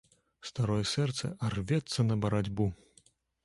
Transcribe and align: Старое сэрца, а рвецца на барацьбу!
Старое 0.49 0.85
сэрца, 0.93 1.31
а 1.45 1.51
рвецца 1.57 2.09
на 2.11 2.19
барацьбу! 2.25 2.69